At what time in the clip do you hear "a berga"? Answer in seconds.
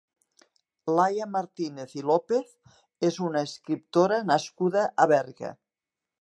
5.05-5.55